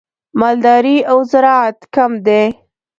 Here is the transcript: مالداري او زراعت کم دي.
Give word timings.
مالداري 0.39 0.97
او 1.11 1.17
زراعت 1.31 1.77
کم 1.95 2.11
دي. 2.25 2.43